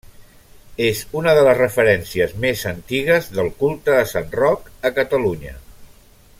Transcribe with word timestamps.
És 0.85 1.01
una 1.19 1.33
de 1.39 1.43
les 1.47 1.59
referències 1.59 2.33
més 2.45 2.63
antigues 2.73 3.29
del 3.37 3.53
culte 3.63 3.97
a 3.99 4.09
Sant 4.15 4.35
Roc 4.41 4.75
a 4.91 4.97
Catalunya. 5.01 5.57